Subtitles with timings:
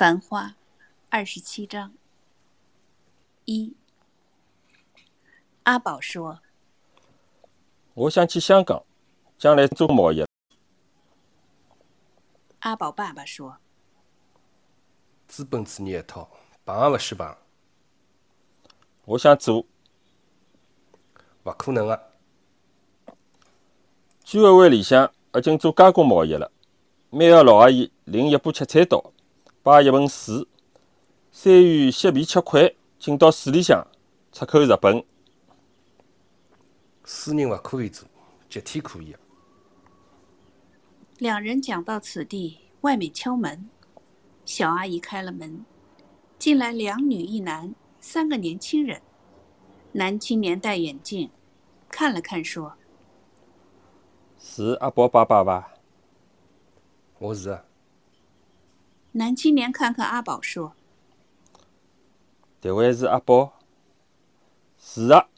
[0.00, 0.56] 繁花
[1.10, 1.92] 二十七章
[3.44, 3.76] 一。
[5.64, 6.40] 阿宝说
[7.92, 8.82] ：“我想去香港，
[9.36, 10.24] 将来做贸易。”
[12.60, 13.58] 阿宝爸爸说
[15.28, 16.30] ：“资本主义一套，
[16.64, 17.36] 碰也勿许碰。”
[19.04, 19.66] 我想做，
[21.44, 22.00] 勿可能啊。
[24.24, 26.50] 居委会里向已经做加工贸易了。
[27.10, 29.12] 每个老阿姨领一把切菜刀，
[29.70, 30.44] 摆一盆水，
[31.30, 33.86] 三元削皮切块，进到水里向，
[34.32, 35.04] 出口日本。
[37.04, 38.08] 私人勿可以做，
[38.48, 39.14] 集体可以。
[41.18, 43.70] 两人讲到此地，外面敲门，
[44.44, 45.64] 小阿姨开了门，
[46.36, 49.00] 进来两女一男，三个年轻人。
[49.92, 51.30] 男青年戴眼镜，
[51.88, 52.74] 看了看，说
[54.36, 55.74] ：“是阿宝爸爸吧？”
[57.20, 57.64] 我是啊。
[59.12, 60.74] 男青年看看阿宝说
[62.62, 63.58] ：“迭位是阿宝。
[64.78, 65.28] ”“是啊，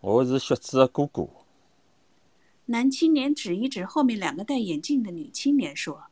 [0.00, 1.28] 我是雪子的哥哥。”
[2.64, 6.04] 男青年指一指后面两个戴眼镜的女青年说：“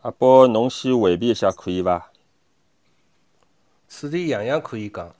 [0.00, 2.10] 阿宝，侬先回避一下，可以伐？”
[3.86, 5.14] 此地样样可以讲，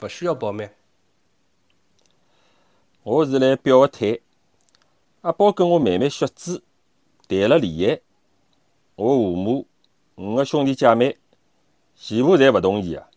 [0.00, 0.68] 勿需要保密。
[3.02, 4.20] 我是来表个态。
[5.22, 6.62] 阿宝跟我妹妹雪子
[7.26, 8.02] 谈了恋爱，
[8.94, 9.66] 我父母、
[10.16, 11.18] 五个兄弟姐妹、
[11.96, 13.08] 全部侪勿同意啊。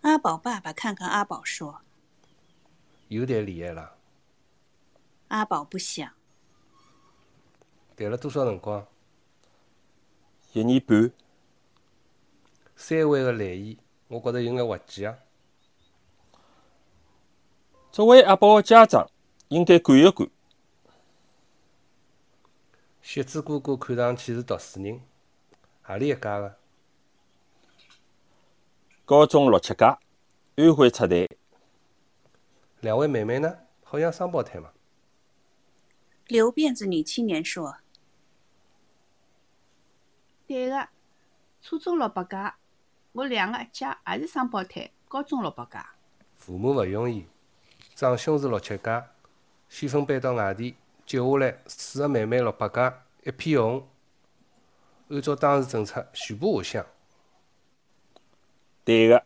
[0.00, 1.82] 阿宝爸爸看看阿宝说
[3.06, 3.94] ：“又谈恋爱了？”
[5.28, 6.12] 阿宝不想。
[7.96, 8.84] 谈了多少辰光？
[10.52, 11.12] 一年半。
[12.74, 15.16] 三位的来意，我觉着有眼滑稽啊。
[17.96, 19.10] 作为阿宝的家长，
[19.48, 20.28] 应该管一管。
[23.00, 25.00] 雪子哥哥看上去是读书人，
[25.80, 26.58] 何里一家的？
[29.06, 29.84] 高中六七届，
[30.56, 31.26] 安徽出台。
[32.80, 33.60] 两位妹妹呢？
[33.82, 34.70] 好像双胞胎嘛。
[36.26, 37.78] 留辫子女青年说
[40.46, 40.88] ：“对个，
[41.62, 42.36] 初中六八届。”
[43.12, 45.78] 我两个阿姐也是双胞胎，高中六八届。
[46.34, 47.26] 父母勿容易，
[47.96, 49.04] 长兄是六七届，
[49.70, 50.76] 先分班到外地，
[51.06, 52.92] 接下来四个妹妹六八届，
[53.24, 53.88] 一片红。
[55.08, 56.86] 按照当时政策，全部下乡。
[58.84, 59.24] 对个。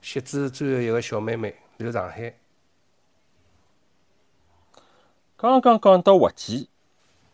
[0.00, 2.38] 雪子最后一个小妹妹留上海。
[5.36, 6.68] 刚刚讲到滑稽，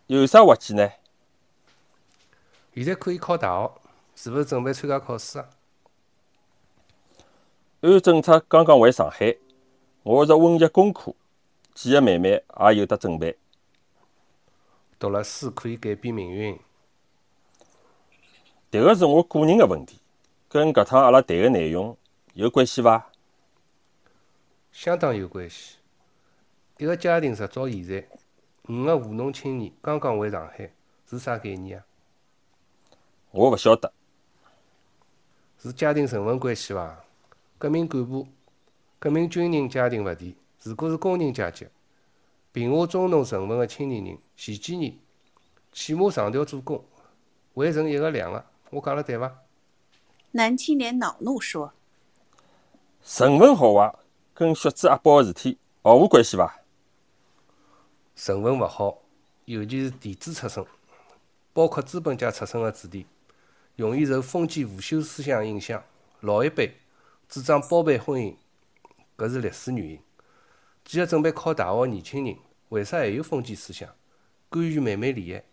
[0.07, 0.91] 有啥滑稽呢？
[2.73, 3.73] 现在可以考大学。
[4.15, 5.51] 是勿是准备参加考试啊？
[7.83, 9.37] 按政策刚刚回上海，
[10.05, 11.13] 我是温习功课，
[11.75, 13.37] 几个妹妹也有得准备。
[14.99, 16.59] 读了书可以改变命运，
[18.71, 19.99] 迭个是我个人的问题，
[20.49, 21.97] 跟搿趟阿拉谈的内容
[22.35, 23.11] 有关系伐？
[24.71, 25.77] 相当有关系。
[26.79, 28.09] 一个家庭直到现在，
[28.69, 30.71] 五个务农青年刚刚回上海，
[31.11, 31.85] 是啥概念啊？
[33.33, 33.93] 我勿晓得。
[35.59, 37.05] 是家庭成分关系伐？
[37.59, 38.29] 革命干部、
[38.99, 41.69] 革命军人家庭勿提，如果是工人阶级，
[42.53, 44.99] 贫下中农成分的青年人、前几年
[45.73, 46.85] 起码上调做工，
[47.55, 49.33] 会成一个两个，我讲了对伐？
[50.33, 51.73] 男青年恼怒说
[53.05, 53.95] ：“成分好坏
[54.35, 56.61] 跟血脂阿宝的事体毫无关系伐？
[58.17, 58.99] 成分勿好，
[59.45, 60.67] 尤其是地主出身，
[61.53, 63.07] 包括资本家出身的子弟。”
[63.77, 65.81] 容易受封建腐朽思想影响，
[66.19, 66.79] 老一辈
[67.29, 68.35] 主张包办婚姻，
[69.19, 70.01] 搿是历史原因。
[70.85, 72.39] 几个准备考大学的年轻人，
[72.71, 73.95] 为啥还有封建思想，
[74.49, 75.45] 干预妹妹恋爱？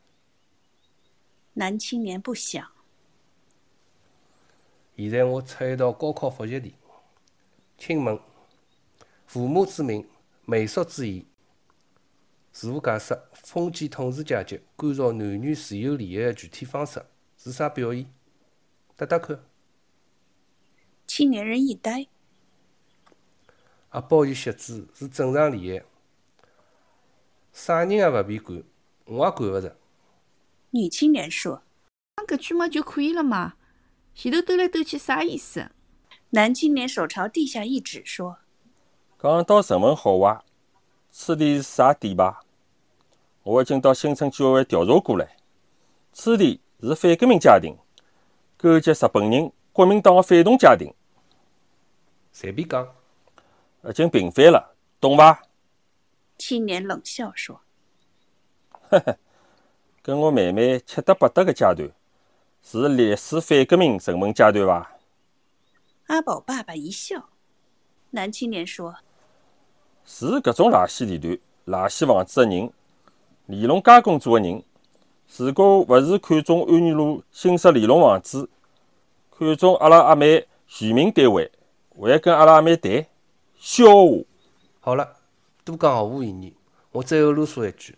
[1.55, 2.71] 男青年不想。
[4.95, 6.75] 现在我出一道高考复习题，
[7.77, 8.17] 请问：
[9.25, 10.07] 父母之命，
[10.45, 11.25] 媒妁之言，
[12.51, 17.03] 自我解释封建统治阶级干扰男女自由恋爱的具体方式
[17.35, 18.05] 是啥表现？
[18.95, 19.43] 答答看。
[21.07, 22.07] 青年人一呆。
[23.95, 25.85] 阿宝与雪子是正常恋爱，
[27.53, 28.61] 啥人也勿必管，
[29.05, 29.73] 我也管勿着。
[30.71, 31.63] 女青年说
[32.17, 33.53] ：“讲搿句嘛就可以了嘛，
[34.13, 35.71] 前头兜来兜去啥意思？”
[36.31, 38.39] 男青年手朝地下一指说
[39.17, 40.43] ：“讲到成分好坏，
[41.09, 42.43] 此地是啥地吧？
[43.43, 45.25] 我已经到新村居委会调查过了，
[46.11, 47.77] 此地是反革命家庭。”
[48.59, 50.93] 勾结日本人、国民党的反动家庭，
[52.33, 52.85] 随便讲。
[53.90, 55.43] 已经平反了，懂伐？
[56.37, 57.61] 青年冷笑说
[58.90, 59.17] ：“呵 呵
[60.02, 61.91] 跟我妹妹七搭八搭个阶段，
[62.61, 64.91] 是历史反革命成文阶段伐？”
[66.08, 67.29] 阿宝爸爸一笑。
[68.11, 68.96] 男青年说
[70.05, 72.72] ：“是搿种垃圾地段、垃圾房子的人，
[73.46, 74.64] 尼龙加工组的人，
[75.38, 78.49] 如果勿是看中安源路新式尼龙房子，
[79.31, 81.52] 看中阿拉阿妹全民单位，
[81.97, 83.05] 会跟阿拉阿妹谈
[83.66, 84.23] 笑话。”
[84.79, 85.17] 好了，
[85.64, 86.56] 多讲毫无意义。
[86.91, 87.97] 我最后啰嗦一句：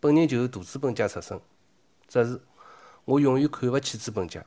[0.00, 1.38] 本人就是大资本家出身，
[2.08, 2.40] 只是
[3.04, 4.42] 我永远看勿起资本家，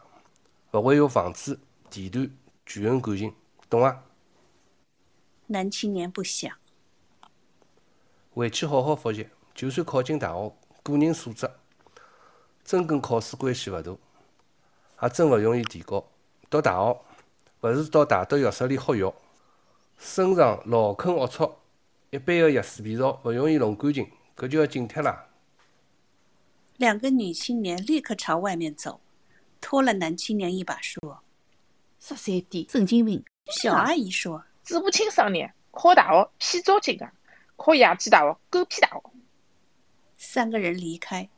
[0.71, 1.59] 勿会有房子、
[1.91, 2.35] 地段
[2.65, 3.31] 权衡感情，
[3.69, 4.03] 懂伐？
[5.45, 6.51] 男青年不想。
[8.33, 11.47] 回去好好复习，就算考进大学，个人素质
[12.63, 13.95] 真跟考试关系勿大，
[15.03, 16.03] 也真勿容易提高。
[16.49, 16.99] 读大学
[17.61, 19.13] 勿是到大德浴室里喝药，
[19.97, 21.51] 身上老坑龌龊，
[22.11, 25.27] 一般的药水味道勿容易弄干净，搿就要警惕啦。
[26.77, 29.01] 两个女青年立刻朝外面走，
[29.59, 31.23] 拖了男青年一把说
[31.99, 34.43] ：“十三点，神经病。”小阿姨说。
[34.63, 37.13] 嘴巴清爽点，考大学屁糟劲啊！
[37.55, 39.01] 考野鸡大学，狗屁大学。
[40.17, 41.29] 三个人离开，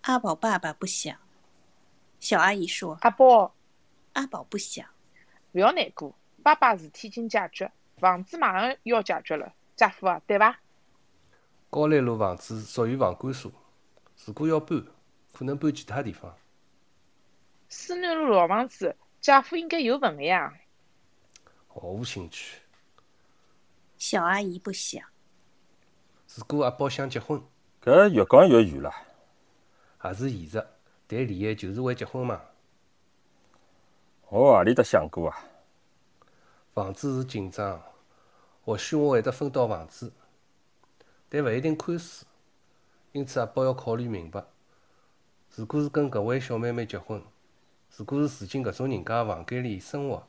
[0.00, 1.14] 阿宝爸爸不想。
[2.18, 3.54] 小阿姨说：“阿宝，
[4.14, 4.86] 阿宝不想，
[5.52, 6.14] 不要难过，
[6.48, 10.58] 爸爸事体已经解决，房子马上要解决了，姐夫啊，对伐？”
[11.68, 13.52] 高兰路房子属于房管所，
[14.24, 14.82] 如果要搬，
[15.34, 16.34] 可能搬其他地方。
[17.68, 20.54] 思南路老房子，姐夫应该有份个呀。
[21.66, 22.62] 毫无兴趣。
[23.98, 25.04] 小阿姨不想。
[26.34, 27.42] 如果阿宝想结婚，
[27.84, 28.90] 搿越讲越远了。
[30.02, 30.66] 也是现实，
[31.06, 32.40] 谈恋爱就是为结婚嘛。
[34.30, 35.38] 我何里搭想过啊？
[36.78, 37.82] 房子是紧张，
[38.64, 40.12] 或许我会得分到房子，
[41.28, 42.24] 但勿一定看书。
[43.10, 44.44] 因此阿宝要考虑明白，
[45.56, 47.20] 如果是跟搿位小妹妹结婚，
[47.96, 50.28] 如果是住进搿种人家房间里生活，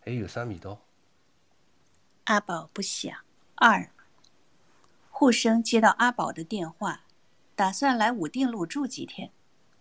[0.00, 0.78] 还有啥味道？
[2.24, 3.12] 阿宝不想。
[3.56, 3.90] 二，
[5.10, 7.00] 护生接到阿宝的电话，
[7.56, 9.32] 打算来武定路住几天。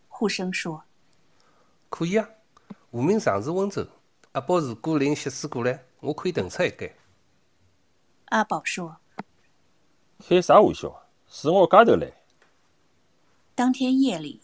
[0.07, 0.85] 护生说
[1.91, 2.27] ：“可以啊，
[2.89, 3.85] 无名常住温州。
[4.31, 6.95] 阿宝如果领媳妇过来，我可以腾出一间。”
[8.29, 8.97] 阿宝说
[10.27, 11.03] ：“开啥玩笑？
[11.27, 12.11] 是我家头来。”
[13.55, 14.41] 当天夜里，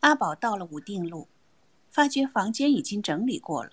[0.00, 1.28] 阿宝到了武定路，
[1.90, 3.70] 发觉房间已经整理过了，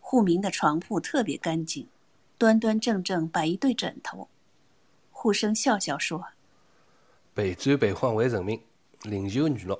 [0.00, 1.88] 户明的床铺特别干净。
[2.36, 4.28] 端端正正摆一对枕头，
[5.10, 6.24] 护生笑笑说
[7.34, 8.62] ：“陪醉陪欢为人民，
[9.02, 9.74] 领袖女乐。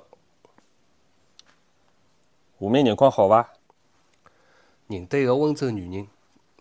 [2.59, 3.53] 下面情况好伐？
[4.87, 6.07] 认得一个温州女人，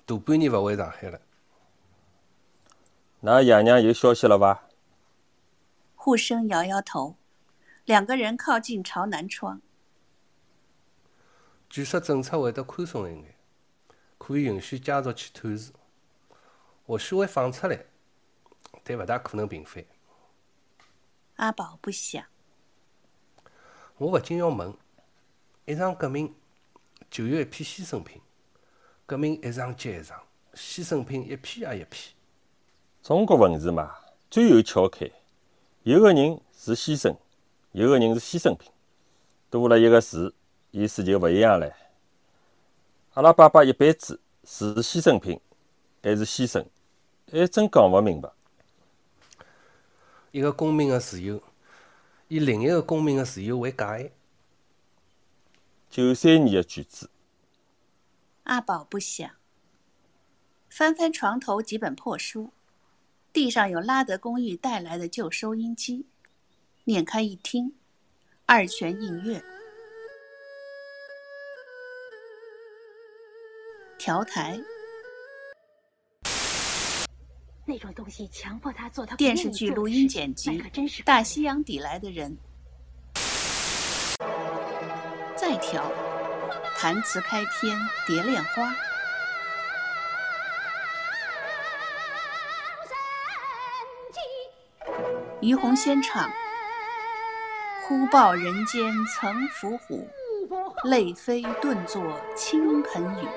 [0.09, 1.21] 大半年勿回上海了。
[3.21, 4.67] 㑚爷娘有消息了伐？
[5.95, 7.17] 护生摇摇头，
[7.85, 9.61] 两个人靠近朝南窗。
[11.69, 13.35] 据说政策会得宽松一眼，
[14.17, 15.73] 可以允许家属去探视。
[16.87, 17.85] 或许会放出来，
[18.83, 19.85] 但勿大可能平反。
[21.37, 22.25] 阿宝不想。
[23.99, 24.75] 我勿禁要问：
[25.67, 26.35] 一场革命
[27.11, 28.23] 就有一批牺牲品，
[29.09, 30.23] 革命一场接一场，
[30.53, 32.11] 牺牲品一批也一批。
[33.03, 33.95] 中国文字嘛，
[34.31, 35.11] 最有巧开，
[35.83, 37.17] 有个人是牺牲，
[37.73, 38.71] 有个人是牺牲品，
[39.49, 40.35] 多了一个字，
[40.73, 41.73] 意思就勿一样了。
[43.15, 45.41] 阿拉爸爸一辈子是牺牲品，
[46.03, 46.67] 还是牺牲？
[47.33, 48.31] 还真讲勿明白。
[50.33, 51.43] 一个公民的自由，
[52.29, 54.13] 以另一个公民的自由为界限。
[55.89, 57.09] 九三年的句子。
[58.49, 59.31] 阿宝不想。
[60.71, 62.51] 翻翻床头几本破书，
[63.31, 66.07] 地上有拉德公寓带来的旧收音机，
[66.85, 67.75] 捻开一听，
[68.47, 69.43] 二泉映月，
[73.99, 74.59] 调台。
[77.67, 80.59] 那种东西强迫他做他电视剧录音剪辑，
[81.05, 82.35] 大西洋底来的人，
[85.37, 85.93] 再调，
[86.81, 88.73] 弹词开篇，蝶恋花，
[95.41, 96.31] 于洪先唱，
[97.83, 100.09] 忽报人间曾伏虎，
[100.85, 102.01] 泪飞顿作
[102.37, 103.29] 倾盆雨。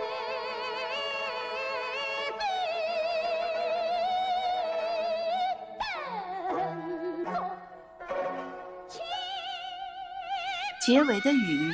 [10.79, 11.73] 结尾的雨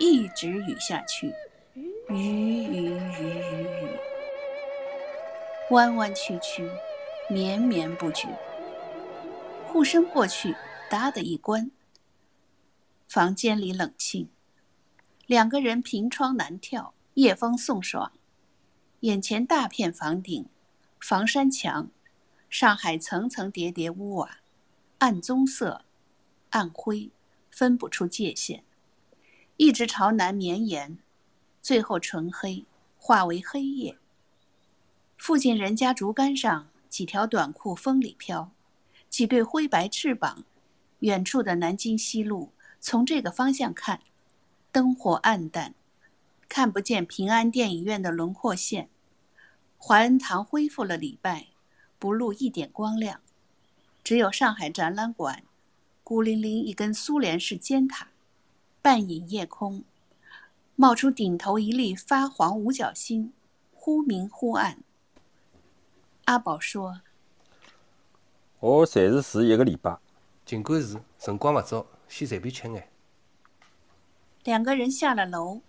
[0.00, 1.34] 一直雨下去，
[1.74, 3.88] 雨雨雨雨雨。
[5.70, 6.70] 弯弯曲曲，
[7.28, 8.28] 绵绵不绝。
[9.66, 10.54] 护生过去，
[10.88, 11.70] 哒的一关。
[13.08, 14.28] 房间里冷清，
[15.26, 18.12] 两个人凭窗难眺，夜风送爽。
[19.00, 20.46] 眼前大片房顶，
[21.00, 21.90] 房山墙，
[22.48, 24.38] 上海层层叠叠屋瓦，
[24.98, 25.84] 暗棕色，
[26.50, 27.10] 暗灰，
[27.50, 28.64] 分不出界限，
[29.58, 30.98] 一直朝南绵延，
[31.60, 32.64] 最后纯黑，
[32.96, 33.98] 化为黑夜。
[35.16, 38.52] 附近人家竹竿上，几条短裤风里飘，
[39.10, 40.44] 几对灰白翅膀。
[41.00, 44.02] 远处的南京西路，从这个方向看，
[44.70, 45.74] 灯火暗淡，
[46.48, 48.88] 看不见平安电影院的轮廓线。
[49.76, 51.48] 怀恩堂恢复了礼拜，
[51.98, 53.20] 不露一点光亮，
[54.04, 55.42] 只有上海展览馆，
[56.04, 58.06] 孤零零一根苏联式尖塔，
[58.80, 59.84] 半隐夜空，
[60.76, 63.32] 冒出顶头一粒发黄五角星，
[63.74, 64.78] 忽明忽暗。
[66.24, 67.00] 阿宝说
[68.60, 69.98] ：“我暂时住一个礼拜。
[70.44, 72.88] 尽管是辰光勿早，先随便吃眼。”
[74.44, 75.60] 两个人下了楼，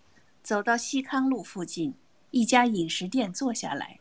[0.42, 1.96] 走到西康路附近
[2.32, 4.00] 一家饮食店坐下来。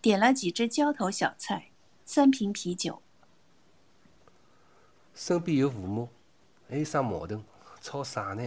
[0.00, 1.70] 点了几只浇头小菜，
[2.04, 3.00] 三瓶啤酒。
[5.14, 6.08] 身边有父母，
[6.68, 7.42] 还有啥矛盾？
[7.82, 8.42] 吵啥呢？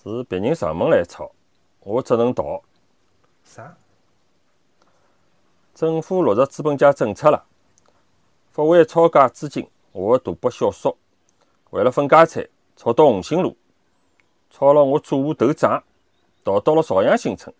[0.00, 1.30] 是别人上门来吵，
[1.80, 2.62] 我只能逃。
[3.44, 3.76] 啥？
[5.74, 7.44] 政府落实资本家政策了，
[8.52, 10.96] 发还抄家资金，我的大伯小叔
[11.70, 13.56] 为了分家产，炒到红星路，
[14.50, 15.82] 炒了我祖母头涨，
[16.44, 17.52] 逃到了朝阳新村。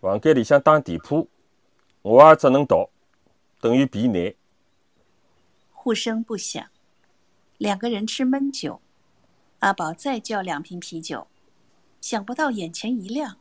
[0.00, 1.28] 房间里向打地铺，
[2.00, 2.88] 我也只能逃，
[3.60, 4.34] 等于避难。
[5.72, 6.66] 呼声不响，
[7.58, 8.80] 两个人吃闷酒。
[9.60, 11.26] 阿宝再叫两瓶啤酒，
[12.00, 13.38] 想不到眼前一亮，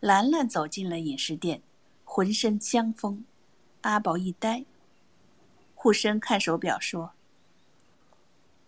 [0.00, 1.62] 兰兰走进了饮食店，
[2.04, 3.24] 浑身香风。
[3.82, 4.64] 阿宝一呆。
[5.74, 7.12] 护生看手表说：“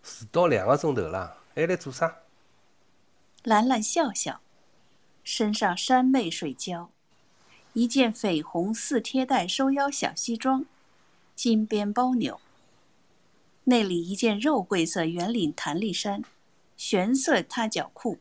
[0.03, 2.19] 迟到两个钟头了，还来做啥？”
[3.43, 4.39] 兰兰笑笑，
[5.23, 6.89] 身上山媚水娇。
[7.73, 10.65] 一件绯红四贴带收腰小西装，
[11.35, 12.39] 金边包纽。
[13.69, 16.23] 内里一件肉桂色圆领弹力衫，
[16.77, 18.17] 玄色踏脚裤，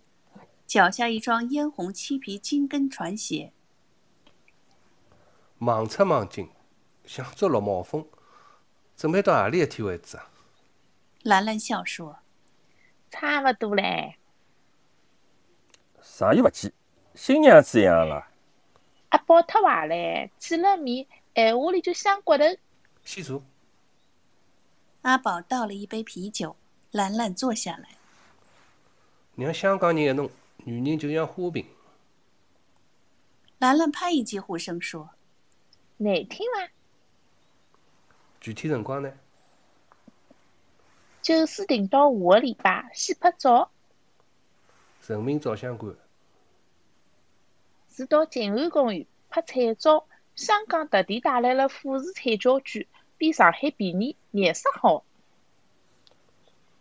[0.67, 3.53] 脚下一双嫣红漆皮金跟船鞋。
[5.59, 6.49] 忙出忙进，
[7.05, 8.05] 想捉落毛风，
[8.97, 10.29] 准备到何里一天为止啊？
[11.23, 12.19] 兰兰笑说
[13.09, 14.17] ：“差不多嘞。”
[16.03, 16.73] 啥也勿急，
[17.15, 18.27] 新娘子一样了。
[19.11, 22.45] 阿宝太坏了，见了面，闲话里就想骨头。
[23.05, 23.41] 先坐。
[25.07, 26.57] 阿宝倒了一杯啤酒，
[26.91, 27.91] 兰兰坐下来。
[29.37, 30.29] 让香港人一弄，
[30.65, 31.65] 女人就像花瓶。
[33.59, 35.11] 兰兰拍一记呼声说
[35.99, 36.73] ：“难听伐？”
[38.43, 39.13] 具体辰光呢？
[41.23, 43.71] 就是定到下个礼拜，先拍照。
[45.07, 45.95] 人民照相馆。
[47.93, 52.85] 是到静安公园拍彩照，香港特地带来了富士彩胶卷，
[53.19, 55.05] 比上海便宜，颜色好。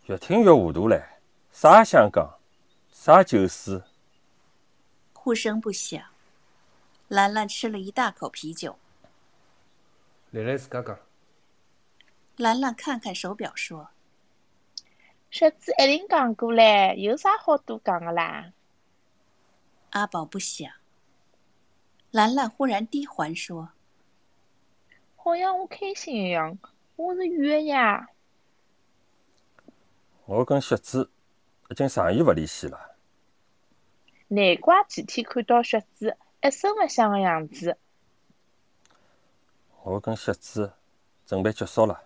[0.06, 1.02] 越听越糊涂嘞，
[1.50, 2.38] 啥香港，
[2.90, 3.82] 啥酒水？
[5.14, 6.02] 呼声不响。
[7.08, 8.78] 兰兰吃了一大口啤酒。
[10.30, 10.98] 来来，自家讲。
[12.36, 13.88] 兰兰看看手表说
[15.30, 18.52] ：“雪子一定讲过嘞，有啥好多讲的啦？”
[19.90, 20.70] 阿宝不想。
[22.10, 23.70] 兰兰忽然低缓说
[25.26, 26.56] ：“好像我开心一样，
[26.94, 28.10] 我是远的呀。”
[30.24, 31.10] 我跟雪子
[31.68, 32.94] 已经长远勿联系了。
[34.28, 37.76] 难怪前天看到雪子一声勿响的样子。
[39.82, 40.74] 我跟雪子
[41.26, 42.04] 准备结束了。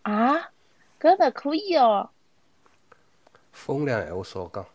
[0.00, 0.50] 啊，
[0.98, 2.08] 搿勿可以哦！
[3.52, 4.66] 风凉闲话少讲。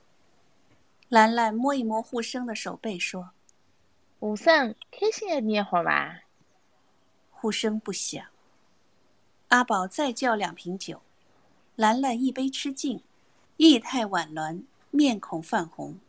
[1.10, 3.32] 兰兰摸一摸护生的手背说。
[4.20, 6.22] 无声，开心一点好伐？
[7.40, 8.26] 呼声不响。
[9.50, 11.02] 阿宝再叫两瓶酒，
[11.76, 13.02] 兰兰一杯吃尽，
[13.58, 16.00] 意态婉鸾，面孔泛红，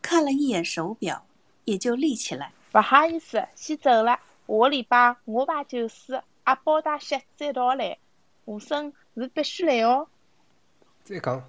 [0.00, 1.26] 看了一眼手表，
[1.66, 2.52] 也就立起来。
[2.72, 4.18] 不好意思，先走了。
[4.46, 7.98] 下个礼拜我排酒水，阿宝带雪子一道来，
[8.46, 10.08] 武生是必须来哦。
[11.04, 11.44] 再讲。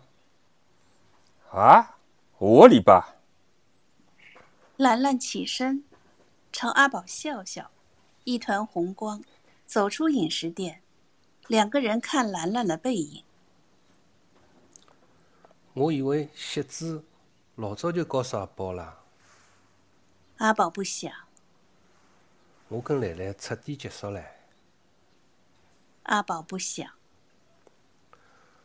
[1.51, 1.97] 啊，
[2.39, 3.01] 下个礼拜。
[4.77, 5.83] 兰兰起身，
[6.51, 7.71] 朝阿宝笑笑，
[8.25, 9.23] 一团红光，
[9.67, 10.81] 走出饮食店。
[11.47, 13.23] 两个人看兰兰的背影。
[15.73, 17.03] 我以为雪子
[17.53, 19.03] 老早就告诉阿宝了。
[20.37, 21.13] 阿宝不想。
[22.67, 24.23] 我跟兰兰彻底结束了。
[26.03, 26.91] 阿宝不想。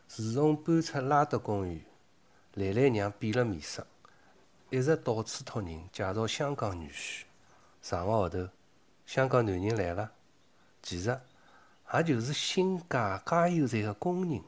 [0.08, 1.84] 自从搬出拉德公寓，
[2.54, 3.86] 兰兰娘变了面色，
[4.70, 7.24] 一直到处托人介绍香港女婿。
[7.82, 8.48] 上个号头，
[9.10, 10.12] 香港男人来了，
[10.84, 11.20] 其实
[11.92, 12.86] 也就是新界
[13.26, 14.40] 加油站个工人。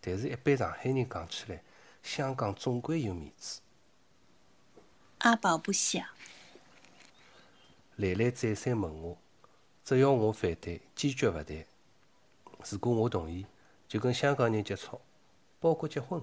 [0.00, 1.62] 但是，一般上海人讲起来，
[2.02, 3.60] 香港总归有面子。
[5.18, 6.04] 阿宝不想。
[7.98, 9.16] 兰兰再三问我，
[9.84, 11.64] 只要我反对，坚决勿谈。
[12.68, 13.46] 如果我同意，
[13.86, 15.00] 就跟香港人接触，
[15.60, 16.20] 包括结婚。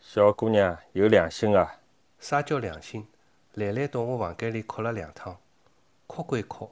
[0.00, 1.80] 小姑娘有良心啊！
[2.20, 3.08] 啥叫良心？
[3.54, 5.40] 兰兰到我房间里哭了两趟，
[6.06, 6.70] 哭归哭，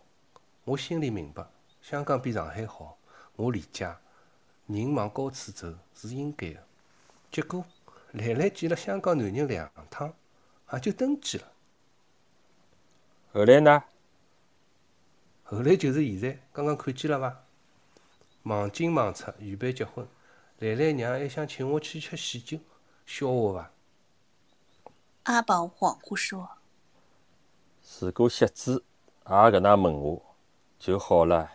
[0.65, 1.47] 我心里明白，
[1.81, 2.99] 香港比上海好，
[3.37, 3.95] 我理解。
[4.67, 6.63] 人往高处走是应该的。
[7.31, 7.65] 结果，
[8.13, 10.15] 兰兰见了香港男人两趟，
[10.73, 11.53] 也就登记了。
[13.33, 13.85] 后来呢？
[15.43, 17.45] 后来就是现在，刚刚看见了伐？
[18.43, 20.07] 忙进忙出，预备结婚。
[20.59, 22.59] 兰兰娘还想请我去吃喜酒，
[23.07, 23.73] 笑话伐？
[25.25, 26.49] 阿宝恍惚说
[28.01, 28.85] ：“如果席子
[29.27, 30.23] 也搿能问我，
[30.79, 31.51] 就好了。”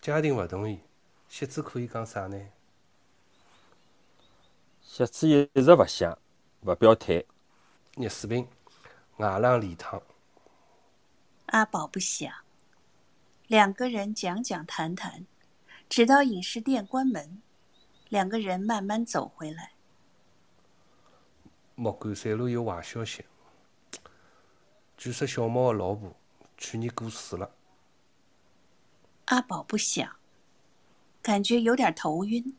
[0.00, 0.80] 家庭勿同意，
[1.28, 2.38] 席子可以讲啥呢？
[4.82, 6.18] 席子一直勿想，
[6.62, 7.24] 勿表态。
[7.96, 8.48] 热水瓶，
[9.16, 10.00] 外冷里烫。
[11.46, 12.32] 阿宝不想，
[13.48, 15.26] 两个人讲讲谈谈，
[15.88, 17.42] 直到饮食店关门，
[18.08, 19.72] 两个人慢慢走回来。
[21.74, 23.24] 莫干山路有坏消息，
[24.96, 26.14] 据说小猫的老婆
[26.60, 27.50] 去年过世了。
[29.24, 30.16] 阿宝不想，
[31.22, 32.54] 感觉有点头晕，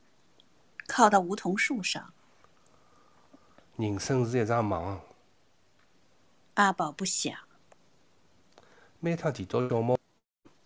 [0.88, 2.12] 靠到梧桐树上。
[3.77, 5.00] 人生是一场梦。
[6.55, 7.38] 阿宝不想。
[9.00, 9.98] 每趟提到小猫，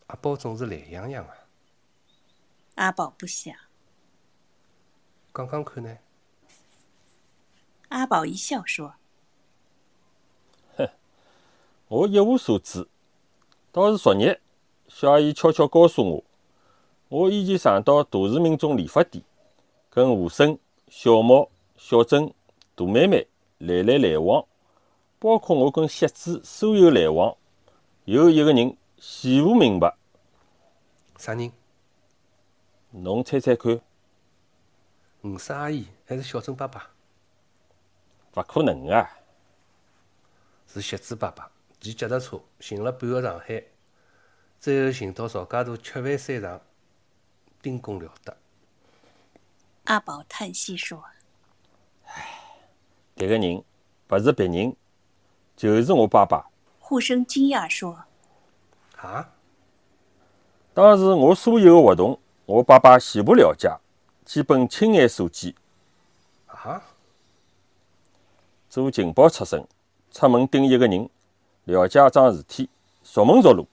[0.08, 1.48] 阿宝总是懒洋洋的。
[2.76, 3.54] 阿宝不想。
[5.34, 5.98] 讲讲看呢？
[7.90, 8.96] 阿宝一笑说
[10.78, 10.90] ：“哼，
[11.88, 12.88] 我一无所知。
[13.76, 14.40] 倒是昨日，
[14.88, 16.24] 小阿姨悄悄告诉我，
[17.10, 19.22] 我以前常到大市民中理发店，
[19.90, 20.58] 跟吴生、
[20.88, 22.34] 小毛、小珍、
[22.74, 24.46] 大妹妹来来来往，
[25.20, 27.36] 包括我跟席子所有来往。”
[28.06, 29.94] 有一个人全部明白，
[31.18, 31.52] 啥人？
[32.92, 33.82] 侬猜猜看。
[35.24, 36.92] 吴三阿姨还是小郑爸爸？
[38.36, 39.10] 勿可能啊！
[40.66, 41.52] 是席子爸爸
[41.86, 43.64] 骑脚踏车寻了半个上海，
[44.60, 46.60] 最后寻到曹家渡吃饭山上，
[47.62, 48.36] 丁公了得。
[49.84, 51.04] 阿宝叹息说
[52.10, 52.26] ：“唉，
[53.16, 53.64] 迭个人
[54.10, 54.76] 勿是别人，
[55.56, 56.50] 就是我爸爸。”
[56.82, 58.04] 护生惊讶说
[58.98, 59.30] ：“啊！
[60.74, 63.70] 当时我所有的活动，我爸爸全部了解，
[64.26, 65.54] 基本亲眼所见。
[66.48, 66.82] 啊！
[68.72, 69.68] 做情报出身，
[70.10, 71.08] 出门盯一个人，
[71.66, 72.70] 了解桩事体，
[73.04, 73.68] 熟门熟路。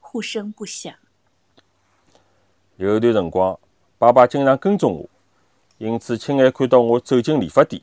[0.00, 0.94] 呼声不响。
[2.76, 3.58] 有一段辰光，
[3.98, 5.08] 爸爸经常跟踪我，
[5.78, 7.82] 因此亲眼看到我走进理发店，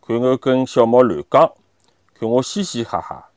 [0.00, 1.52] 看我跟小毛乱讲，
[2.14, 3.30] 看我嘻嘻哈哈。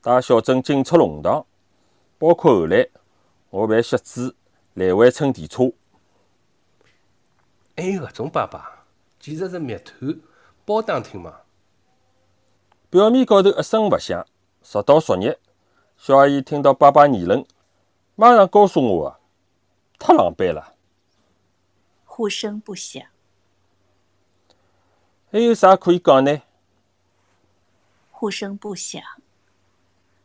[0.00, 1.44] 带小珍进出弄堂，
[2.18, 2.88] 包括后来
[3.50, 4.34] 我陪雪子
[4.74, 5.70] 来回乘电车。
[7.76, 8.84] 还有搿种爸爸，
[9.20, 10.20] 简直是密探
[10.64, 11.40] 包打听嘛！
[12.92, 14.26] 表面高头一声勿响，
[14.60, 15.38] 直到昨日，
[15.96, 17.42] 小阿姨听到爸爸议论，
[18.16, 19.18] 马上告诉我啊，
[19.98, 20.74] 太狼狈了。
[22.04, 23.02] 呼声不响。
[25.30, 26.42] 还有啥可以讲呢？
[28.10, 29.02] 呼声不响。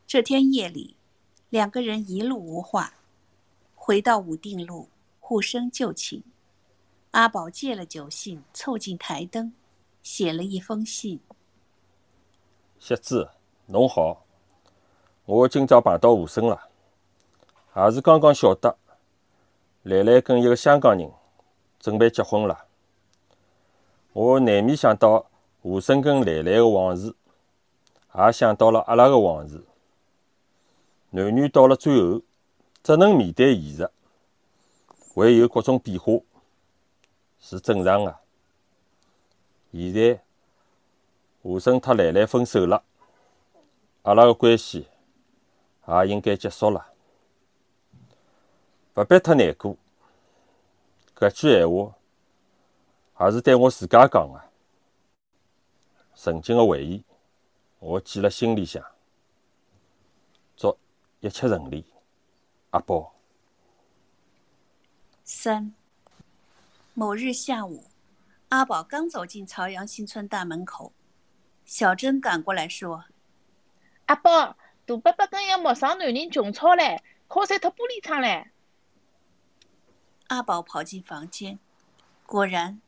[0.06, 0.98] 这天夜里，
[1.50, 2.96] 两个人一路无话。
[3.76, 4.90] 回到武定路，
[5.22, 6.22] 互生就寝。
[7.12, 9.54] 阿宝借了酒信，凑近台灯，
[10.04, 11.22] 写了一封信。
[12.80, 13.30] 席子，
[13.66, 14.24] 侬好，
[15.26, 16.70] 我今朝碰到吴生了，
[17.76, 18.78] 也是刚刚晓得，
[19.84, 21.12] 兰兰跟一个香港人
[21.80, 22.66] 准备结婚了。
[24.14, 25.26] 我难免想到
[25.64, 27.16] 吴生跟兰兰的往事，
[28.16, 29.64] 也想到了阿拉的往事。
[31.10, 32.22] 男女到了最后，
[32.84, 33.92] 只能面对现实，
[35.14, 36.14] 会有各种变化，
[37.40, 38.16] 是正常的。
[39.72, 40.22] 现在，
[41.48, 42.84] 吴生和兰兰分手了，
[44.02, 44.86] 阿拉的关系
[45.88, 46.86] 也应该结束了，
[48.96, 49.78] 勿必太难过。
[51.16, 51.96] 搿句闲话
[53.28, 54.44] 也是对我自家讲的，
[56.16, 57.02] 曾经的回忆，
[57.80, 58.84] 我记辣心里向。
[60.58, 60.78] 祝
[61.22, 61.86] 一切顺利。
[62.72, 63.14] 阿宝，
[65.24, 65.74] 三。
[66.94, 67.86] 某日下午，
[68.50, 70.92] 阿宝刚走进朝阳新村大门口，
[71.68, 73.04] 小珍赶过来说
[74.08, 78.52] ：“阿宝，大伯伯跟一个陌生男人穷吵嘞，敲碎脱玻璃窗嘞。”
[80.28, 81.60] 阿宝跑进房间，
[82.26, 82.82] 果然，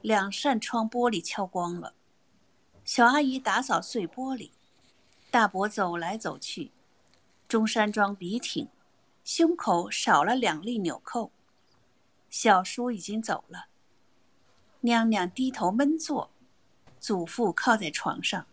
[0.00, 1.92] 两扇窗玻璃敲光了。
[2.86, 4.50] 小阿姨打扫碎玻璃，
[5.30, 6.72] 大伯走来走去，
[7.46, 8.66] 中山装笔挺，
[9.22, 11.30] 胸口少了两粒纽扣。
[12.30, 13.66] 小叔已经走了。
[14.80, 16.30] 娘娘低头闷坐，
[17.02, 18.46] 祖父靠在床上，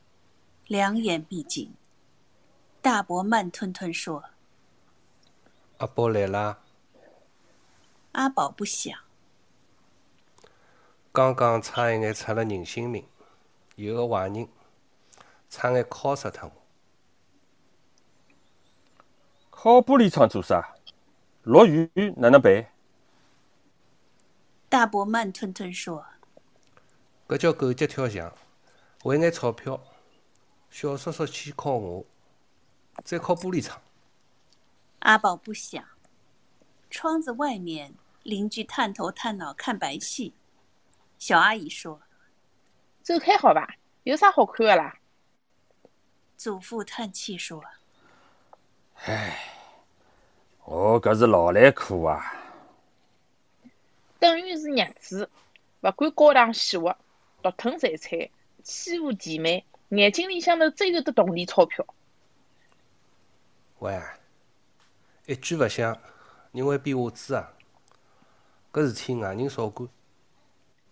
[0.66, 1.72] 两眼闭紧。
[2.82, 4.24] 大伯慢吞吞说
[5.78, 6.58] ：“阿宝来啦。”
[8.14, 8.98] 阿宝不响。
[11.12, 13.06] 刚刚差一眼出了人性命，
[13.76, 14.50] 有个坏人
[15.48, 16.54] 差眼敲死脱我。
[19.56, 20.74] 敲玻璃窗做啥？
[21.44, 22.66] 落雨哪能办？
[24.68, 26.04] 大伯慢吞吞说
[27.30, 28.34] ：“搿叫狗急跳墙，
[29.04, 29.80] 为眼钞票，
[30.72, 32.04] 小叔叔去敲我，
[33.04, 33.80] 再敲玻璃窗。”
[35.02, 35.86] 阿宝不想。
[36.90, 40.34] 窗子外面，邻居探头探脑看白戏。
[41.20, 42.02] 小阿姨说
[43.04, 44.98] ：“走开好吧，有啥好看的啦？”
[46.36, 47.64] 祖父叹气说
[49.06, 49.54] ：“唉，
[50.66, 52.34] 我搿是老来苦啊。
[54.18, 55.30] 等于是逆子，
[55.82, 56.98] 勿管高堂细滑，
[57.42, 58.30] 独吞财产，
[58.64, 61.86] 欺负弟妹，眼睛里向头只有得铜钿钞票。
[63.80, 64.00] 喂，
[65.26, 65.98] 一句勿响。
[66.52, 67.54] 人会变佤子啊！
[68.74, 69.88] 搿事体外人少管。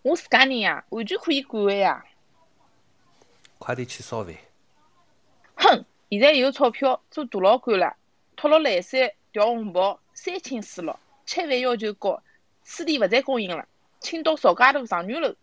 [0.02, 2.04] 我自家人呀，完全可以管个呀。
[3.58, 4.32] 快点去烧饭。
[5.56, 5.84] 哼！
[6.10, 7.96] 现在有钞票做大老倌了，
[8.36, 12.22] 脱了蓝衫，调红袍，三亲四老，吃饭要求高，
[12.62, 13.66] 水电勿再供应了，
[13.98, 15.34] 请到邵家渡上元楼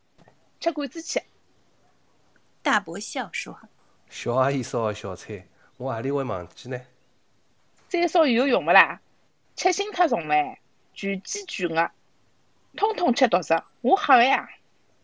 [0.59, 1.21] 吃馆子去。
[2.61, 3.57] 大伯笑说
[4.09, 6.81] ：“小阿姨烧个小菜，我何里会忘记呢？
[7.87, 8.99] 再烧有用勿啦？”
[9.55, 10.57] 吃心太重唻，
[10.93, 11.93] 全鸡全鸭，
[12.75, 14.49] 通通吃毒食，我吓个呀！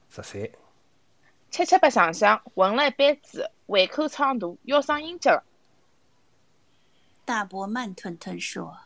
[0.10, 0.50] 十三，
[1.50, 5.44] 七七八想想，混了一辈子，胃口撑大，要上阴脚了。
[7.24, 8.78] 大伯慢吞吞说：“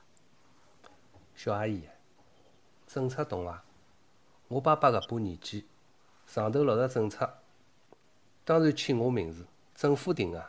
[1.35, 1.81] 小阿姨，
[2.85, 3.63] 政策懂伐？
[4.47, 5.65] 我爸爸搿把年纪，
[6.27, 7.31] 上头落实政策，
[8.43, 10.45] 当然签我名字，政府定个，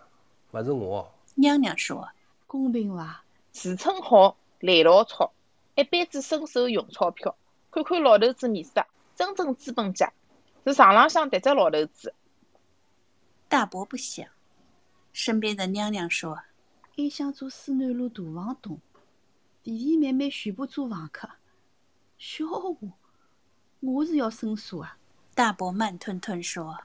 [0.53, 2.09] 勿是我。”娘娘说
[2.47, 3.23] ：“公平伐？
[3.53, 5.33] 自称好。”来老钞，
[5.75, 7.37] 一辈子伸手用钞票，
[7.71, 10.11] 看看老头子面色，真正资本家
[10.65, 12.15] 是床浪向迭只老头子。
[13.49, 14.27] 大伯不响，
[15.12, 16.41] 身边的娘娘说
[16.97, 18.81] ：“还想做思南路大房东，
[19.62, 21.29] 弟弟妹妹全部做房客，
[22.17, 22.77] 笑话！
[23.81, 24.97] 我是要申诉啊！”
[25.37, 26.79] 大伯慢吞吞说：“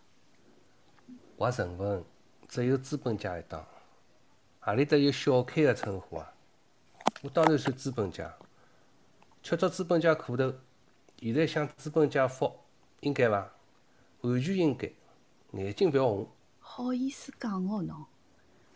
[1.40, 2.04] 我成分
[2.50, 3.66] 只有资本家一档，
[4.60, 6.34] 何里搭有小开的称呼啊？”
[7.24, 8.30] 我当然算资本家，
[9.42, 10.54] 吃着资本家苦头，
[11.22, 12.52] 现在向资本家福，
[13.00, 13.50] 应该伐？
[14.20, 14.92] 完全应该，
[15.54, 16.28] 眼睛勿要红。
[16.60, 18.06] 好意思讲哦，侬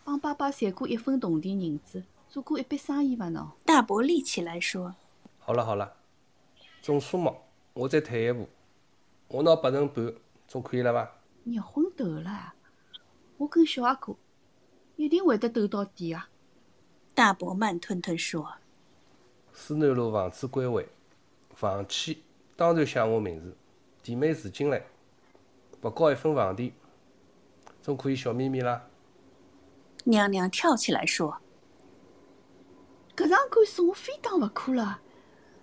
[0.05, 3.27] 帮爸爸赚过一分铜钿银子，做过一笔生意伐？
[3.27, 4.95] 侬大伯立起来说
[5.37, 5.97] ：“好了好了，
[6.81, 7.35] 总数嘛，
[7.73, 8.47] 我再退一步，
[9.27, 10.13] 我拿八成半，
[10.47, 11.11] 总可以了伐？”
[11.45, 12.53] 热昏头了，
[13.37, 14.15] 我跟小阿哥
[14.95, 16.29] 一定会得斗到底啊！
[17.13, 18.55] 大伯慢吞吞说
[19.53, 20.87] ：“思南路房子归还，
[21.53, 22.23] 房契
[22.55, 23.55] 当然写我名字。
[24.03, 24.85] 弟妹住进来，
[25.81, 26.71] 勿交一分房钿，
[27.81, 28.87] 总可以笑眯眯啦。”
[30.05, 31.37] 娘娘跳起来说
[33.17, 35.01] ：“搿场官司我非打勿可了。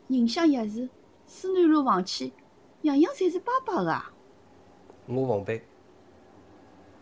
[0.09, 0.88] 宁乡业事，
[1.27, 2.33] 思南路房契，
[2.83, 4.03] 样样侪是爸爸的。”
[5.07, 5.62] 我奉陪。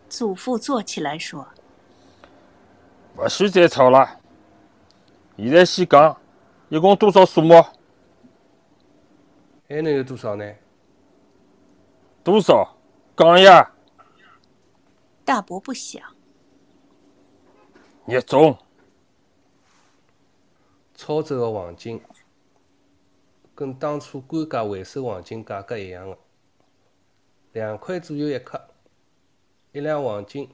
[0.09, 1.47] 祖父坐起来说
[3.17, 4.19] ：“勿许再吵了。”
[5.37, 6.17] 现在先讲，
[6.69, 7.63] 一共多少数目？
[9.69, 10.53] 还能有多少呢？
[12.23, 12.77] 多少？
[13.15, 13.71] 讲呀！
[15.23, 16.01] 大伯不响。
[18.05, 18.57] 一中。
[20.93, 21.99] 操州的黄金，
[23.61, 26.17] 跟当初官价回收黄金价格一样的，
[27.51, 28.59] 两块左右一克。
[29.71, 30.49] 一两黄金，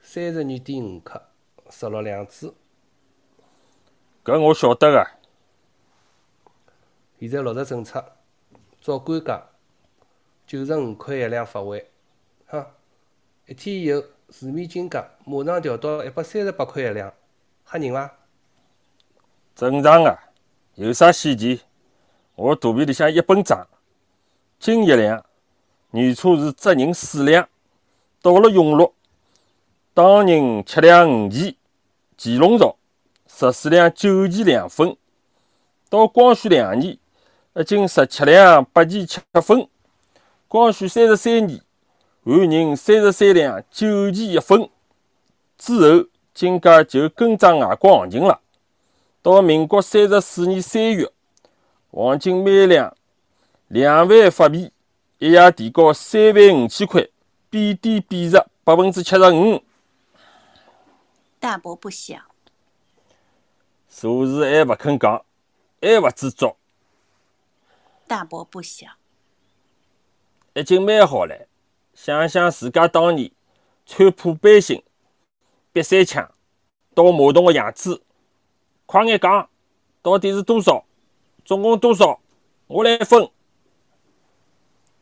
[0.00, 1.22] 三十二点五克，
[1.68, 2.54] 十六两子。
[4.24, 5.06] 搿我晓得个。
[7.20, 8.02] 现在落实政策，
[8.80, 9.46] 照官价
[10.46, 11.84] 九十五块一两发还，
[12.46, 12.74] 哈，
[13.44, 17.12] 一天以后市面金价马上调到一百三十八块一两，
[17.66, 18.16] 吓人伐？
[19.54, 20.18] 正常个，
[20.76, 21.60] 有啥稀奇？
[22.34, 23.66] 我肚皮里向一本账，
[24.58, 25.22] 金一两，
[25.90, 27.46] 年初是责任四两，
[28.22, 28.90] 到了永乐，
[29.92, 31.54] 当人七两五钱，
[32.16, 32.76] 乾隆朝
[33.26, 34.96] 十四两九钱两分，
[35.90, 36.98] 到光绪两年，
[37.54, 39.68] 一斤十七两八钱七分，
[40.48, 41.60] 光绪三十三年，
[42.24, 44.70] 换银三十三两九钱一分，
[45.58, 48.40] 之后金价就跟涨外国行情了。
[49.20, 51.12] 到民国三十四年三月，
[51.94, 52.96] 黄金每两
[53.68, 54.72] 两万法币，
[55.18, 57.06] 一夜提高三万五千块，
[57.50, 59.62] 贬低贬值百分之七十五。
[61.38, 62.18] 大伯不想，
[63.90, 65.22] 啥事还勿肯讲，
[65.82, 66.56] 还勿知足，
[68.06, 68.90] 大伯不想，
[70.54, 71.46] 已经蛮好了。
[71.92, 73.30] 想想自家当年
[73.84, 74.82] 穿破背心、
[75.70, 76.32] 别三枪、
[76.94, 78.02] 倒马桶个样子。
[78.86, 79.50] 快眼讲，
[80.00, 80.86] 到底是多少？
[81.44, 82.20] 总共多少？
[82.66, 83.30] 我来分。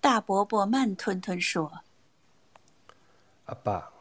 [0.01, 1.71] 大伯伯慢吞吞说
[3.45, 3.93] 阿爸，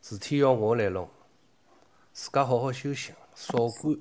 [0.00, 1.08] 事体要我来弄，
[2.12, 3.98] 自家好好休息，少管。：“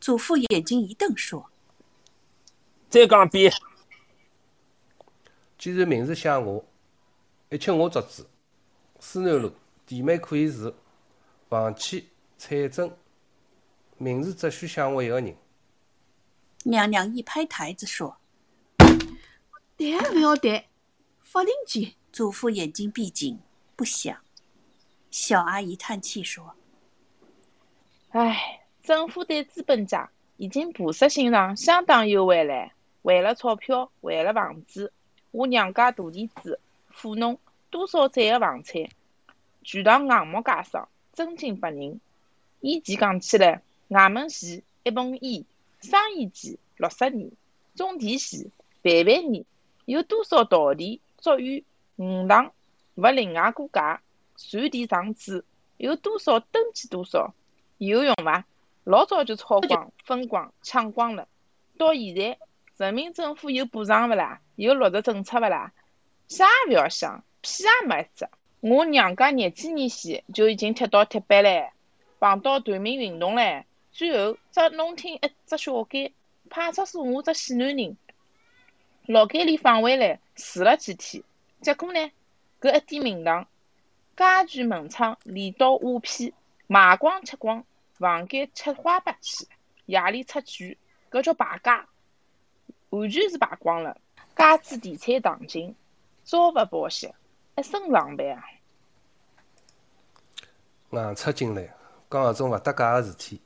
[0.00, 1.48] 祖父眼睛一瞪说，
[2.90, 3.52] 再讲一遍，
[5.56, 6.64] 既然名字写我，
[7.50, 8.26] 一切我做主。
[8.98, 9.52] 思南路
[9.86, 10.74] 地面可以住，
[11.48, 12.90] 房契彩证，
[13.98, 15.36] 名字只许写我一个人。
[16.66, 18.16] 娘娘一拍台子说。
[19.76, 20.64] 谈勿要谈，
[21.22, 21.92] 法庭见。
[22.10, 23.40] 祖父眼睛闭紧，
[23.74, 24.16] 不想。
[25.10, 26.54] 小阿姨叹气说
[28.10, 32.70] 唉，政府对资本家已经菩萨心肠相当优惠了。
[33.02, 34.92] 为了钞票，为了房子，
[35.32, 36.56] 我娘家大地主、
[36.88, 38.88] 富农多少载个房产，
[39.64, 42.00] 全当硬木架上，真金白银。
[42.60, 45.44] 以前讲起来，外门前一盆烟，
[45.84, 47.30] 生意钱六十年，
[47.74, 48.50] 种田线
[48.82, 49.44] 万万年，
[49.84, 51.62] 有多少稻田足有
[51.96, 52.52] 五塘，
[52.94, 53.80] 勿另外过界，
[54.36, 55.44] 传田上主，
[55.76, 57.34] 有多少登记多少，
[57.78, 58.46] 有用伐？
[58.84, 61.28] 老早就抄光、分光、抢光了。
[61.76, 62.38] 到现在，
[62.76, 64.40] 人民政府有补偿勿啦？
[64.56, 65.72] 有落实政策勿啦？
[66.28, 68.28] 啥也勿要想，屁也没一只。
[68.60, 71.70] 我娘家廿几年前就已经踢到铁板唻，
[72.18, 76.12] 碰到团民运动唻，最后只弄听一只小间，
[76.50, 77.96] 派出所我只死男人，
[79.06, 81.22] 牢监里放回来住了几天，
[81.60, 82.10] 结果呢，
[82.60, 83.46] 搿一点名堂，
[84.16, 86.32] 家具门窗连到瓦片，
[86.66, 89.46] 卖光吃光，房间吃花八起，
[89.86, 90.76] 夜里出去，
[91.12, 91.86] 搿叫败家，
[92.90, 93.96] 完全是败光了。
[94.34, 95.76] 家资地产荡尽，
[96.24, 97.14] 朝勿保夕，
[97.56, 98.42] 一身狼狈啊！
[100.90, 101.72] 硬出进来
[102.10, 103.40] 讲搿种勿搭界个事体，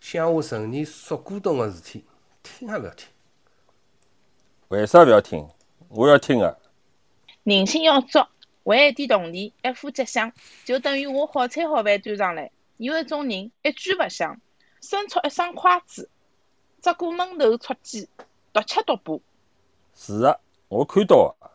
[0.00, 2.04] 想我承认属股东个事体，
[2.42, 3.08] 听也勿要听。
[4.68, 5.46] 为啥勿要听？
[5.88, 6.58] 我要听个。
[7.44, 8.18] 人心要足，
[8.64, 10.32] 还一点铜钿，一副吉祥，
[10.64, 12.50] 就等于我好菜好饭端上来。
[12.78, 14.40] 有一种人一句勿响，
[14.80, 16.08] 伸出一双筷子，
[16.80, 18.08] 只顾闷头戳鸡，
[18.52, 19.22] 独吃独补。
[19.94, 21.50] 是个，我看到个。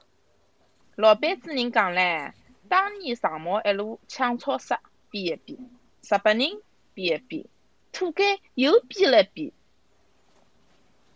[0.96, 2.32] 老板主任讲唻，
[2.70, 4.78] 当年长毛一路抢超市，
[5.10, 5.56] 比一比；
[6.04, 6.62] 日本人
[6.94, 7.50] 比一比，
[7.96, 9.54] 土改又比了比。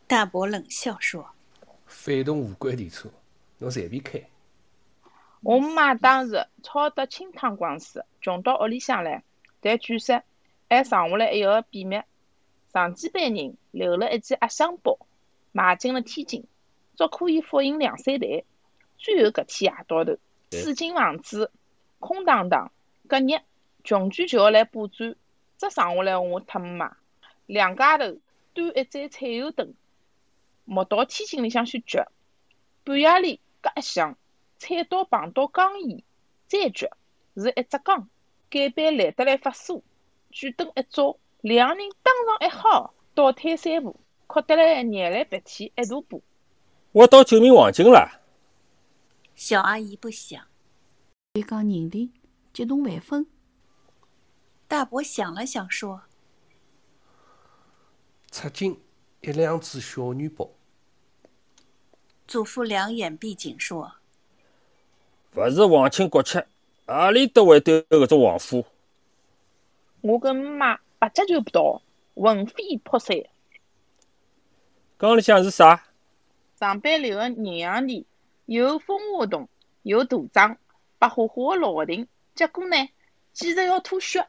[0.08, 1.30] 大伯冷笑说
[1.86, 3.10] 反动无轨电车，
[3.58, 4.24] 侬随便开。
[5.42, 9.26] 我姆妈当时抄得清汤光水，穷到屋里向来，
[9.60, 10.24] 但据说
[10.70, 12.02] 还剩下来一个秘密：
[12.72, 14.98] 上几辈人留了一件压箱包，
[15.52, 16.46] 卖进了天津，
[16.96, 18.46] 足可以复印两三代。
[18.98, 20.18] 最后搿天夜到头，
[20.50, 21.52] 四进房子
[22.00, 22.72] 空荡荡，
[23.10, 23.42] 隔日
[23.84, 25.14] 穷举就要来补砖，
[25.60, 26.96] 只剩下来我特姆妈
[27.46, 28.18] 两家头
[28.54, 29.74] 端一盏菜油灯，
[30.64, 32.08] 摸到天井里向去掘。
[32.86, 34.18] 半夜里搿一响，
[34.58, 36.02] 菜刀碰到钢沿，
[36.48, 36.90] 再掘，
[37.36, 38.08] 是一只缸，
[38.50, 39.82] 盖板烂得来发酥，
[40.32, 46.20] 举灯一照，两人当场一薅，倒退三步，哭得来眼泪鼻涕一大把。
[46.94, 48.22] 我到九命黄金了。
[49.36, 50.42] 小阿姨不想。
[51.34, 52.14] 伊讲认定，
[52.54, 53.28] 激动万分。
[54.70, 56.04] 大伯想了想说
[58.30, 58.80] 出进
[59.22, 60.48] 一两只小女宝
[62.28, 63.96] ，：“祖父两眼闭紧说，
[65.34, 66.40] 勿是皇亲国戚，
[66.86, 68.64] 何里搭会得搿种皇夫？
[70.02, 71.82] 我跟姆妈八脚就跑，
[72.14, 73.18] 魂飞魄散。
[74.98, 75.84] 缸里向是啥？
[76.60, 78.06] 上班留个日洋钿，
[78.46, 79.50] 有风华洞，
[79.82, 80.58] 有大庄，
[81.00, 82.08] 白花花个老亭。
[82.36, 82.76] 结果呢，
[83.34, 84.28] 简直要吐血，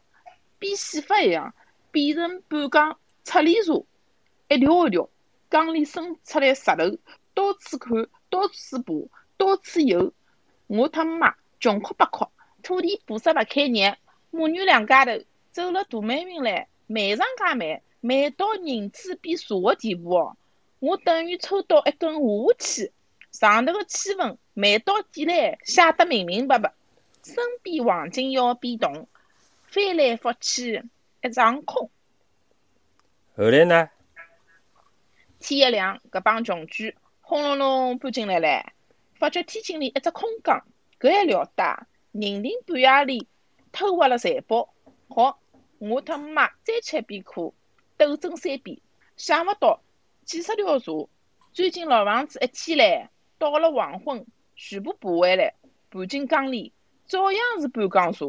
[0.61, 1.53] 变戏法一样。
[1.93, 3.73] 变成半缸赤泥茶，
[4.49, 5.09] 一条一条，
[5.49, 6.99] 缸里伸出来石头，
[7.35, 10.13] 到处看，到处爬，到处游。
[10.69, 12.29] 我特妈穷哭八哭，
[12.63, 13.99] 土地菩萨勿开眼，
[14.31, 15.11] 母女两家头
[15.51, 20.37] 走了大霉运来，霉上加霉，霉到银子变茶个地步哦！
[20.79, 22.93] 我等于抽到一根下气，
[23.33, 26.73] 上头个气氛霉到底来，写得明明白白。
[27.25, 29.09] 身边黄金要变动，
[29.71, 30.83] 翻来覆去
[31.23, 31.89] 一场空。
[33.37, 33.89] 后来呢？
[35.39, 38.67] 天一亮，搿帮穷鬼轰隆隆搬进来唻，
[39.15, 40.67] 发觉天井里一只空缸，
[40.99, 41.87] 搿还了得？
[42.11, 43.29] 人定半夜里
[43.71, 44.75] 偷挖了财宝。
[45.09, 45.39] 好，
[45.79, 47.55] 我特妈再吃一遍苦，
[47.97, 48.81] 斗争三遍，
[49.17, 49.81] 想勿到
[50.25, 51.09] 几十条蛇，
[51.53, 55.55] 钻进老房子一天唻，到了黄昏，全部爬回来，
[55.91, 56.73] 盘进缸里。
[57.07, 58.27] 照样是半缸茶，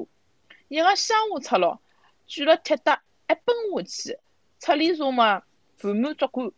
[0.71, 1.81] 一个乡下出落，
[2.25, 4.19] 举了铁搭一奔下去，
[4.57, 5.43] 赤泥茶嘛
[5.77, 6.53] 盘满竹竿，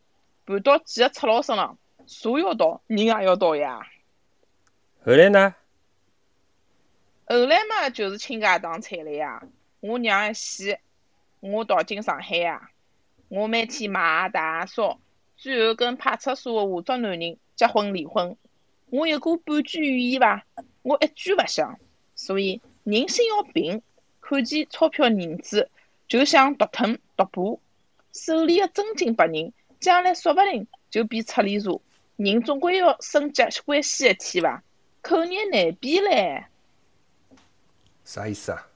[0.45, 3.81] 盘到几个赤佬身浪，茶要倒，人也要倒呀。
[5.03, 5.55] 后来呢？
[7.25, 9.41] 后来嘛就是倾家荡产了呀。
[9.79, 10.77] 我娘一死，
[11.39, 12.69] 我逃进上海呀。
[13.29, 14.99] 我每天买大烧，
[15.37, 18.37] 最后跟派出所的下作男人结婚离婚。
[18.91, 20.45] 我有过半句语言伐？
[20.83, 21.79] 我一句勿响。
[22.13, 23.81] 所以人心要平，
[24.33, 25.69] 看见钞票银子
[26.07, 27.59] 就想独吞独霸，
[28.13, 31.69] 手里的真金白银将来说不定就变赤泥茶。
[32.15, 34.63] 人总归要升级关系一天伐？
[35.03, 36.45] 口热难辨唻。
[38.03, 38.67] 啥意思啊？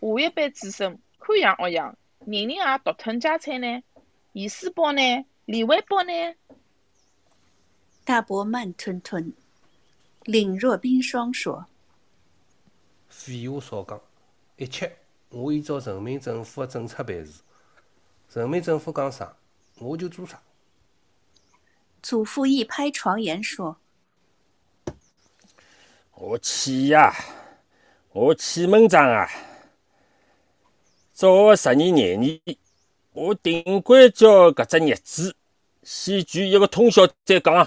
[0.00, 3.84] 下一辈子孙看样学样，人人也独吞家产呢？
[4.32, 5.24] 遗书包呢？
[5.44, 6.12] 李维包呢？
[8.04, 9.32] 大伯慢吞吞，
[10.24, 11.66] 凛若冰霜说。
[13.08, 14.00] 废话少讲，
[14.62, 14.96] 一切
[15.30, 17.40] 我依照人民政府的政策办事。
[18.32, 19.34] 人民政府讲啥，
[19.80, 20.40] 我就做啥。
[22.00, 23.76] 祖父一拍床沿说
[26.14, 27.12] ：“我气呀，
[28.12, 29.28] 我气闷胀啊！
[31.12, 32.40] 早个十二廿年，
[33.12, 35.34] 我定规叫搿只日子，
[35.82, 37.66] 先举一个通宵再讲。”